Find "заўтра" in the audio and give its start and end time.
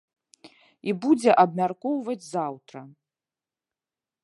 2.33-2.79